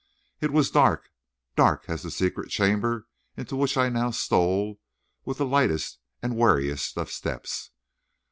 [0.39, 1.11] It was dark,
[1.55, 3.07] dark as the secret chamber
[3.37, 4.79] into which I now stole
[5.25, 7.69] with the lightest and wariest of steps.